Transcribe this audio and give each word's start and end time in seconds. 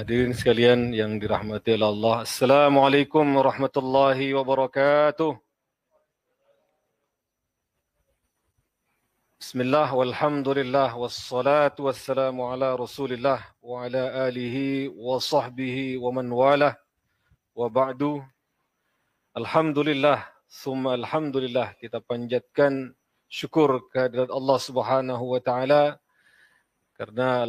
Hadirin 0.00 0.32
sekalian 0.32 0.96
yang 0.96 1.20
dirahmati 1.20 1.76
Allah. 1.76 2.24
Assalamualaikum 2.24 3.20
warahmatullahi 3.36 4.32
wabarakatuh. 4.32 5.36
Bismillah 9.36 9.92
walhamdulillah 9.92 10.96
wassalatu 10.96 11.92
wassalamu 11.92 12.48
ala 12.48 12.80
rasulillah 12.80 13.44
wa 13.60 13.84
ala 13.84 14.24
alihi 14.24 14.88
wa 14.88 15.20
sahbihi 15.20 16.00
wa 16.00 16.16
man 16.16 16.32
walah 16.32 16.80
wa 17.52 17.68
ba'du. 17.68 18.24
Alhamdulillah, 19.36 20.24
summa 20.48 20.96
alhamdulillah 20.96 21.76
kita 21.76 22.00
panjatkan 22.00 22.96
syukur 23.28 23.84
kehadirat 23.92 24.32
Allah 24.32 24.56
Subhanahu 24.64 25.36
wa 25.36 25.40
taala 25.44 26.00
karena 26.96 27.44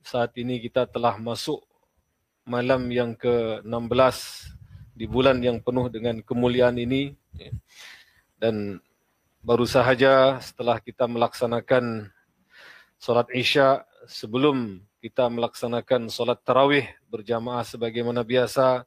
saat 0.00 0.32
ini 0.40 0.64
kita 0.64 0.88
telah 0.88 1.20
masuk 1.20 1.60
malam 2.50 2.90
yang 2.90 3.14
ke-16 3.14 4.18
di 4.98 5.06
bulan 5.06 5.38
yang 5.38 5.62
penuh 5.62 5.86
dengan 5.86 6.18
kemuliaan 6.18 6.74
ini 6.82 7.14
dan 8.42 8.82
baru 9.38 9.62
sahaja 9.62 10.42
setelah 10.42 10.82
kita 10.82 11.06
melaksanakan 11.06 12.10
solat 12.98 13.30
Isya 13.30 13.86
sebelum 14.10 14.82
kita 14.98 15.30
melaksanakan 15.30 16.10
solat 16.10 16.42
tarawih 16.42 16.90
berjamaah 17.06 17.62
sebagaimana 17.62 18.26
biasa 18.26 18.82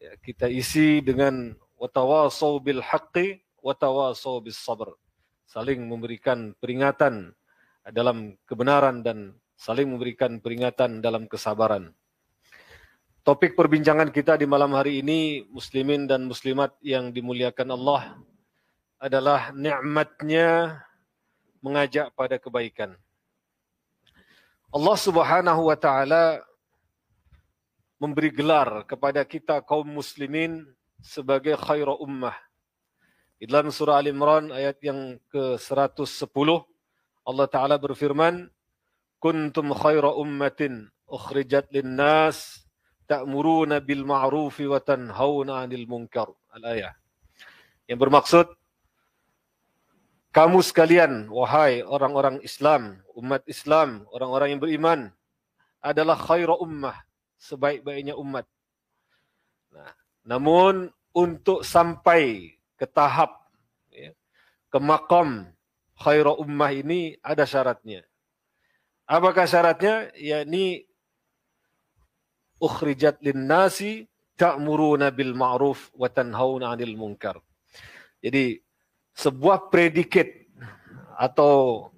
ya, 0.00 0.12
kita 0.24 0.48
isi 0.48 1.04
dengan 1.04 1.52
watawasau 1.76 2.56
bil 2.58 2.80
haqqi 2.80 3.44
watawasau 3.60 4.40
bis 4.40 4.56
sabr 4.56 4.96
saling 5.44 5.84
memberikan 5.84 6.56
peringatan 6.56 7.36
dalam 7.92 8.34
kebenaran 8.48 9.04
dan 9.04 9.36
saling 9.58 9.90
memberikan 9.90 10.38
peringatan 10.38 11.02
dalam 11.02 11.26
kesabaran. 11.26 11.92
Topik 13.28 13.60
perbincangan 13.60 14.08
kita 14.08 14.40
di 14.40 14.48
malam 14.48 14.72
hari 14.72 15.04
ini 15.04 15.44
muslimin 15.52 16.08
dan 16.08 16.24
muslimat 16.24 16.72
yang 16.80 17.12
dimuliakan 17.12 17.76
Allah 17.76 18.16
adalah 18.96 19.52
nikmatnya 19.52 20.80
mengajak 21.60 22.08
pada 22.16 22.40
kebaikan. 22.40 22.96
Allah 24.72 24.96
Subhanahu 24.96 25.60
wa 25.68 25.76
taala 25.76 26.40
memberi 28.00 28.32
gelar 28.32 28.88
kepada 28.88 29.20
kita 29.28 29.60
kaum 29.60 29.84
muslimin 29.84 30.64
sebagai 31.04 31.60
khairu 31.60 32.00
ummah. 32.00 32.32
Di 33.36 33.44
dalam 33.44 33.68
surah 33.68 34.00
Al-Imran 34.00 34.56
ayat 34.56 34.80
yang 34.80 35.20
ke-110 35.28 36.48
Allah 37.28 37.44
Ta'ala 37.44 37.76
berfirman, 37.76 38.48
Kuntum 39.20 39.76
khaira 39.76 40.16
ummatin 40.16 40.88
ukhrijat 41.04 41.68
linnas 41.76 42.67
ta'muruna 43.08 43.80
bil 43.80 44.04
ma'rufi 44.04 44.68
wa 44.68 44.78
tanhauna 44.78 45.64
'anil 45.64 45.88
munkar. 45.88 46.28
Al-ayah. 46.52 46.92
Yang 47.88 47.98
bermaksud 48.04 48.46
kamu 50.28 50.60
sekalian 50.60 51.32
wahai 51.32 51.80
orang-orang 51.80 52.38
Islam, 52.44 53.00
umat 53.16 53.42
Islam, 53.48 54.04
orang-orang 54.12 54.54
yang 54.54 54.60
beriman 54.60 55.00
adalah 55.80 56.14
khaira 56.20 56.54
ummah, 56.60 56.94
sebaik-baiknya 57.40 58.12
umat. 58.14 58.44
Nah, 59.72 59.90
namun 60.28 60.92
untuk 61.16 61.64
sampai 61.64 62.54
ke 62.76 62.86
tahap 62.86 63.50
ya, 63.90 64.12
ke 64.68 64.78
makam 64.78 65.48
khairu 65.98 66.38
ummah 66.38 66.70
ini 66.70 67.18
ada 67.24 67.42
syaratnya. 67.48 68.06
Apakah 69.08 69.48
syaratnya? 69.48 70.12
Yakni 70.14 70.84
ukhrijat 72.58 73.22
linnasi 73.22 74.06
ta'muruna 74.38 75.10
bil 75.10 75.34
ma'ruf 75.34 75.90
wa 75.94 76.06
tanhauna 76.10 76.74
'anil 76.74 76.94
munkar. 76.94 77.42
Jadi 78.22 78.58
sebuah 79.14 79.70
predikat 79.70 80.30
atau 81.18 81.90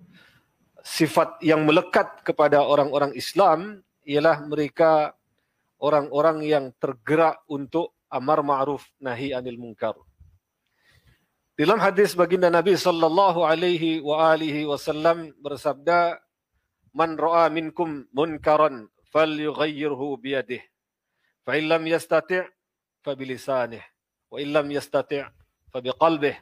sifat 0.80 1.40
yang 1.44 1.68
melekat 1.68 2.24
kepada 2.24 2.64
orang-orang 2.64 3.12
Islam 3.12 3.84
ialah 4.08 4.40
mereka 4.48 5.12
orang-orang 5.80 6.44
yang 6.44 6.64
tergerak 6.80 7.44
untuk 7.48 7.92
amar 8.08 8.40
ma'ruf 8.40 8.84
nahi 9.00 9.36
anil 9.36 9.60
munkar. 9.60 9.96
Dalam 11.60 11.76
hadis 11.76 12.16
baginda 12.16 12.48
Nabi 12.48 12.72
sallallahu 12.72 13.44
alaihi 13.44 14.00
wa 14.00 14.32
alihi 14.32 14.64
wasallam 14.64 15.36
bersabda, 15.44 16.16
"Man 16.96 17.20
ra'a 17.20 17.52
minkum 17.52 18.08
munkaran 18.16 18.88
falyughayyirhu 19.10 20.18
bi 20.18 20.38
yadihi, 20.38 20.64
fa 21.42 21.58
in 21.58 21.66
lam 21.66 21.82
yastati' 21.86 22.46
fa 23.02 23.12
bi 23.18 23.26
lisanihi, 23.26 23.84
wa 24.30 24.36
in 24.38 24.48
lam 24.54 24.66
yastati' 24.70 25.26
fa 25.70 25.78
bi 25.82 25.90
qalbihi, 25.90 26.38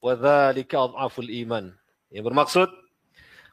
wa 0.00 0.12
dzalika 0.16 0.76
adhaful 0.88 1.28
iman." 1.28 1.72
Yang 2.12 2.24
bermaksud, 2.28 2.68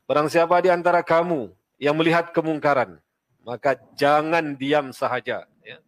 barang 0.03 0.27
siapa 0.27 0.59
di 0.59 0.67
antara 0.71 0.99
kamu 0.99 1.51
yang 1.79 1.95
melihat 1.95 2.35
kemungkaran, 2.35 2.99
maka 3.43 3.79
jangan 3.95 4.55
diam 4.59 4.91
sahaja. 4.91 5.47
Ya. 5.63 5.79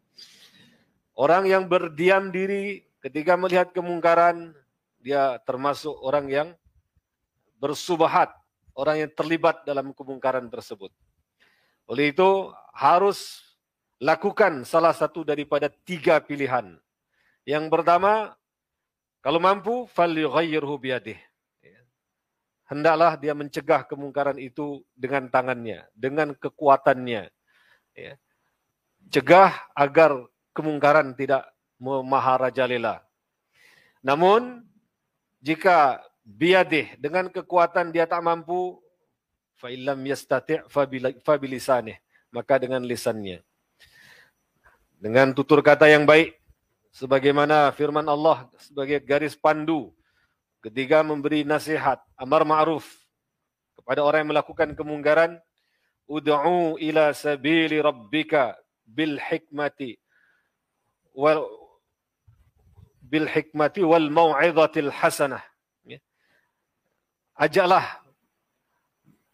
Orang 1.11 1.47
yang 1.51 1.67
berdiam 1.67 2.31
diri 2.31 2.87
ketika 3.03 3.35
melihat 3.35 3.75
kemungkaran, 3.75 4.55
dia 5.03 5.35
termasuk 5.43 5.91
orang 5.99 6.25
yang 6.31 6.47
bersubahat, 7.59 8.31
orang 8.77 9.05
yang 9.05 9.11
terlibat 9.11 9.65
dalam 9.67 9.91
kemungkaran 9.91 10.47
tersebut. 10.47 10.89
Oleh 11.91 12.15
itu 12.15 12.47
harus 12.71 13.43
lakukan 13.99 14.63
salah 14.63 14.95
satu 14.95 15.27
daripada 15.27 15.67
tiga 15.67 16.23
pilihan. 16.23 16.79
Yang 17.43 17.67
pertama, 17.67 18.31
kalau 19.19 19.43
mampu, 19.43 19.91
falyughayyirhu 19.91 20.71
biyadih. 20.79 21.19
Hendaklah 22.71 23.19
dia 23.19 23.35
mencegah 23.35 23.83
kemungkaran 23.83 24.39
itu 24.39 24.87
dengan 24.95 25.27
tangannya, 25.27 25.83
dengan 25.91 26.31
kekuatannya. 26.31 27.27
Ya. 27.91 28.15
Cegah 29.11 29.51
agar 29.75 30.15
kemungkaran 30.55 31.11
tidak 31.19 31.51
maharajalela. 31.83 33.03
Namun 33.99 34.63
jika 35.43 35.99
biadih 36.23 36.95
dengan 36.95 37.27
kekuatan 37.27 37.91
dia 37.91 38.07
tak 38.07 38.23
mampu 38.23 38.79
fa 39.61 39.69
illam 39.69 40.01
yastati' 40.01 40.65
fa 41.21 41.37
bilisanih 41.37 42.01
maka 42.33 42.57
dengan 42.57 42.81
lisannya. 42.81 43.43
Dengan 44.97 45.35
tutur 45.35 45.61
kata 45.61 45.85
yang 45.85 46.07
baik. 46.07 46.39
Sebagaimana 46.91 47.71
firman 47.75 48.03
Allah 48.07 48.47
sebagai 48.57 49.03
garis 49.03 49.35
pandu. 49.35 49.91
Ketika 50.63 51.03
memberi 51.03 51.43
nasihat 51.43 51.99
amar 52.15 52.47
ma'ruf. 52.47 52.87
Kepada 53.75 54.01
orang 54.01 54.25
yang 54.25 54.31
melakukan 54.33 54.73
kemungkaran. 54.73 55.37
Ud'u 56.07 56.79
ila 56.79 57.15
sabili 57.15 57.79
rabbika 57.79 58.59
bil 58.83 59.15
hikmati 59.15 59.95
wal 61.15 61.47
bil 62.99 63.27
hikmati 63.27 63.83
wal 63.83 64.11
mau'izatil 64.11 64.91
hasanah. 64.91 65.39
Ya. 65.87 66.03
Ajaklah, 67.39 68.00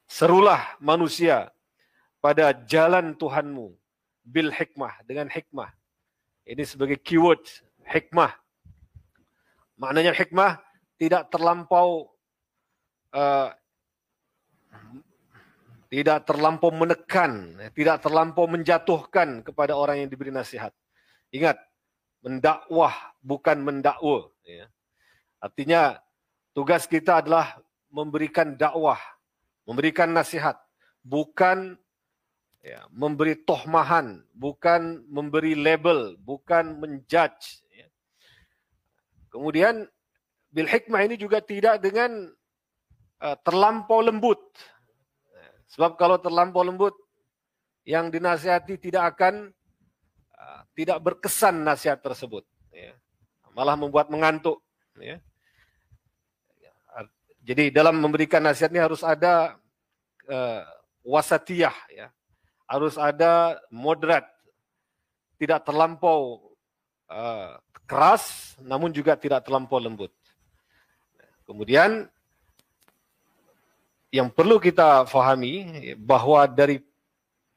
serulah 0.08 0.74
manusia 0.80 1.52
pada 2.24 2.56
jalan 2.66 3.14
Tuhanmu 3.14 3.76
bil 4.24 4.50
hikmah, 4.50 5.04
dengan 5.04 5.28
hikmah. 5.28 5.72
Ini 6.48 6.64
sebagai 6.64 6.98
keyword, 7.00 7.44
hikmah. 7.84 8.32
Maknanya 9.78 10.16
hikmah 10.16 10.64
tidak 10.98 11.30
terlampau 11.30 12.10
uh, 13.14 13.52
tidak 15.88 16.28
terlampau 16.28 16.68
menekan, 16.72 17.56
tidak 17.72 18.04
terlampau 18.04 18.44
menjatuhkan 18.44 19.40
kepada 19.40 19.72
orang 19.72 20.04
yang 20.04 20.10
diberi 20.12 20.36
nasihat. 20.36 20.76
Ingat, 21.32 21.56
mendakwah 22.20 22.92
bukan 23.24 23.64
mendakwa. 23.64 24.28
Ya. 24.44 24.68
Artinya 25.40 25.96
tugas 26.52 26.84
kita 26.92 27.24
adalah 27.24 27.56
memberikan 27.88 28.60
dakwah, 28.60 29.00
memberikan 29.68 30.16
nasihat, 30.16 30.56
bukan 31.04 31.76
ya, 32.64 32.88
memberi 32.90 33.36
tohmahan, 33.44 34.24
bukan 34.32 35.04
memberi 35.12 35.54
label, 35.54 36.16
bukan 36.24 36.80
menjudge. 36.80 37.68
Ya. 37.76 37.92
Kemudian 39.28 39.86
bil 40.50 40.66
hikmah 40.66 41.04
ini 41.04 41.20
juga 41.20 41.44
tidak 41.44 41.84
dengan 41.84 42.32
uh, 43.20 43.38
terlampau 43.44 44.00
lembut. 44.00 44.40
Sebab 45.68 46.00
kalau 46.00 46.16
terlampau 46.16 46.64
lembut, 46.64 46.96
yang 47.84 48.08
dinasihati 48.08 48.80
tidak 48.80 49.16
akan 49.16 49.52
tidak 50.78 51.02
berkesan 51.02 51.66
nasihat 51.66 51.98
tersebut. 51.98 52.46
Ya. 52.70 52.94
Malah 53.58 53.74
membuat 53.74 54.14
mengantuk. 54.14 54.62
Ya. 55.02 55.18
Jadi 57.48 57.72
dalam 57.72 57.96
memberikan 57.96 58.44
nasihat 58.44 58.68
ini 58.76 58.84
harus 58.84 59.00
ada 59.08 59.56
uh, 60.28 60.68
wasatiyah, 61.00 61.72
ya. 61.96 62.12
harus 62.68 63.00
ada 63.00 63.56
moderat, 63.72 64.28
tidak 65.40 65.64
terlampau 65.64 66.52
uh, 67.08 67.56
keras, 67.88 68.52
namun 68.60 68.92
juga 68.92 69.16
tidak 69.16 69.48
terlampau 69.48 69.80
lembut. 69.80 70.12
Kemudian 71.48 72.12
yang 74.12 74.28
perlu 74.28 74.60
kita 74.60 75.08
fahami 75.08 75.96
bahwa 75.96 76.44
dari 76.52 76.84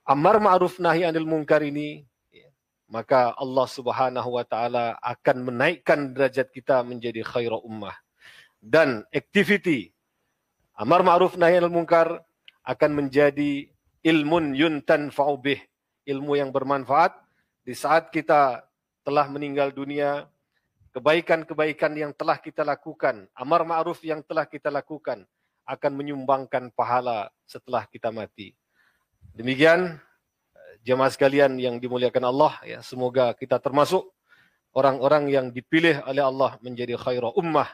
amar 0.07 0.39
ma'ruf 0.39 0.79
nahi 0.79 1.03
anil 1.03 1.27
munkar 1.27 1.67
ini 1.67 2.07
maka 2.91 3.35
Allah 3.39 3.67
Subhanahu 3.71 4.39
wa 4.39 4.45
taala 4.47 4.99
akan 4.99 5.47
menaikkan 5.47 6.11
derajat 6.11 6.51
kita 6.51 6.83
menjadi 6.83 7.23
khairu 7.23 7.63
ummah. 7.63 7.95
Dan 8.61 9.09
aktiviti 9.09 9.89
amar 10.77 11.01
ma'ruf 11.01 11.41
nahi 11.41 11.57
anil 11.57 11.73
munkar 11.73 12.21
akan 12.65 12.91
menjadi 12.93 13.69
ilmun 14.05 14.53
yuntan 14.53 15.09
bih, 15.41 15.61
ilmu 16.05 16.37
yang 16.37 16.53
bermanfaat 16.53 17.17
di 17.65 17.73
saat 17.73 18.12
kita 18.12 18.65
telah 19.01 19.27
meninggal 19.33 19.73
dunia, 19.73 20.29
kebaikan-kebaikan 20.93 21.93
yang 21.97 22.12
telah 22.12 22.37
kita 22.37 22.61
lakukan, 22.61 23.29
amar 23.33 23.65
ma'ruf 23.65 24.05
yang 24.05 24.21
telah 24.25 24.45
kita 24.45 24.69
lakukan 24.69 25.25
akan 25.65 25.93
menyumbangkan 25.97 26.69
pahala 26.77 27.33
setelah 27.49 27.89
kita 27.89 28.12
mati. 28.12 28.53
Demikian 29.33 29.97
jemaah 30.83 31.12
sekalian 31.12 31.61
yang 31.61 31.77
dimuliakan 31.77 32.25
Allah 32.27 32.53
ya 32.65 32.81
semoga 32.81 33.37
kita 33.37 33.61
termasuk 33.61 34.09
orang-orang 34.73 35.29
yang 35.29 35.47
dipilih 35.53 36.01
oleh 36.09 36.25
Allah 36.25 36.57
menjadi 36.65 36.97
khairah 36.97 37.37
ummah 37.37 37.69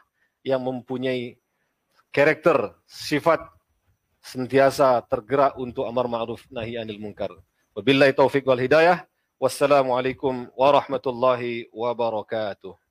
yang 0.46 0.62
mempunyai 0.62 1.34
karakter 2.14 2.70
sifat 2.86 3.42
sentiasa 4.22 5.02
tergerak 5.10 5.58
untuk 5.58 5.82
amar 5.90 6.06
ma'ruf 6.06 6.46
nahi 6.54 6.78
anil 6.78 7.02
munkar. 7.02 7.34
Wabillahi 7.74 8.14
taufik 8.14 8.46
wal 8.46 8.62
hidayah. 8.62 9.02
Wassalamualaikum 9.42 10.48
warahmatullahi 10.54 11.66
wabarakatuh. 11.74 12.85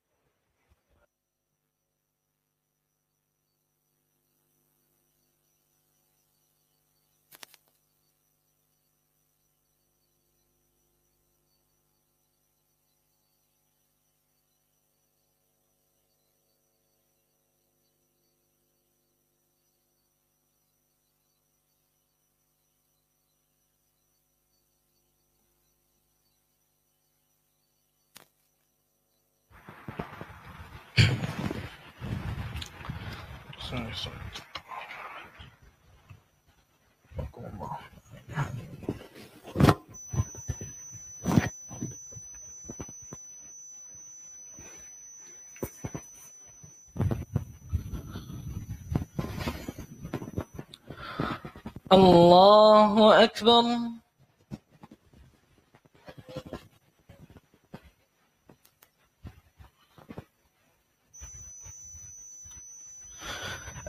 الله 51.91 53.23
أكبر. 53.23 53.94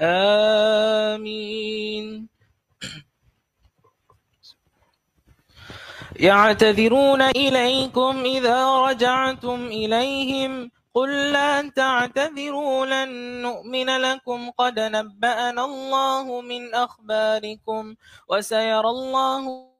آمين. 0.00 1.58
يعتذرون 6.16 7.22
إليكم 7.22 8.22
إذا 8.24 8.76
رجعتم 8.76 9.66
إليهم. 9.66 10.70
قل 10.94 11.32
لا 11.32 11.68
تعتذروا 11.68 12.86
لن 12.86 13.42
نؤمن 13.42 13.86
لكم. 13.86 14.50
قد 14.50 14.80
نبأنا 14.80 15.64
الله 15.64 16.40
من 16.40 16.74
أخباركم 16.74 17.94
وسيرى 18.28 18.88
الله 18.88 19.77